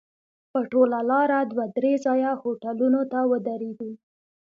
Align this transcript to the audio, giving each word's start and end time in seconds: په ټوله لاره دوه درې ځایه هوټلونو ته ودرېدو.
په 0.51 0.59
ټوله 0.71 0.99
لاره 1.09 1.39
دوه 1.51 1.65
درې 1.77 1.93
ځایه 2.05 2.31
هوټلونو 2.41 3.01
ته 3.11 3.19
ودرېدو. 3.31 3.91